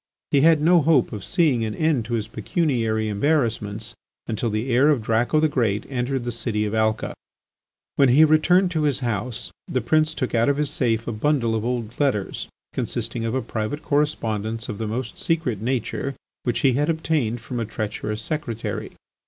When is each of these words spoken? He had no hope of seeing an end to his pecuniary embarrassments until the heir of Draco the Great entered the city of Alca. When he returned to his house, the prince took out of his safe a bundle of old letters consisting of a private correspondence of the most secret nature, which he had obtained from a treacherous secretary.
He 0.31 0.41
had 0.41 0.61
no 0.63 0.81
hope 0.81 1.13
of 1.13 1.23
seeing 1.23 1.63
an 1.63 1.75
end 1.75 2.05
to 2.05 2.15
his 2.15 2.27
pecuniary 2.27 3.07
embarrassments 3.07 3.93
until 4.25 4.49
the 4.49 4.71
heir 4.73 4.89
of 4.89 5.03
Draco 5.03 5.39
the 5.39 5.47
Great 5.47 5.85
entered 5.91 6.23
the 6.23 6.31
city 6.31 6.65
of 6.65 6.73
Alca. 6.73 7.13
When 7.97 8.09
he 8.09 8.25
returned 8.25 8.71
to 8.71 8.81
his 8.81 9.01
house, 9.01 9.51
the 9.67 9.79
prince 9.79 10.15
took 10.15 10.33
out 10.33 10.49
of 10.49 10.57
his 10.57 10.71
safe 10.71 11.07
a 11.07 11.11
bundle 11.11 11.53
of 11.53 11.63
old 11.63 11.99
letters 11.99 12.47
consisting 12.73 13.25
of 13.25 13.35
a 13.35 13.43
private 13.43 13.83
correspondence 13.83 14.67
of 14.69 14.79
the 14.79 14.87
most 14.87 15.19
secret 15.19 15.61
nature, 15.61 16.15
which 16.45 16.61
he 16.61 16.73
had 16.73 16.89
obtained 16.89 17.39
from 17.39 17.59
a 17.59 17.65
treacherous 17.65 18.23
secretary. 18.23 18.93